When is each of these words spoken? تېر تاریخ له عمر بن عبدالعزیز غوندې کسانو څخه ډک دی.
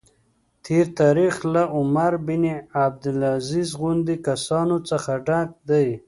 تېر 0.65 0.85
تاریخ 0.99 1.33
له 1.53 1.61
عمر 1.77 2.13
بن 2.27 2.43
عبدالعزیز 2.83 3.69
غوندې 3.79 4.15
کسانو 4.27 4.77
څخه 4.89 5.11
ډک 5.27 5.49
دی. 5.69 5.87